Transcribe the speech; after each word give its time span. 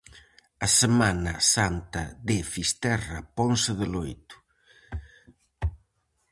A 0.65 0.67
Semana 0.81 1.33
Santa 1.55 2.03
de 2.27 2.37
Fisterra 2.53 3.19
ponse 3.37 3.71
de 3.79 3.87
loito. 3.95 4.35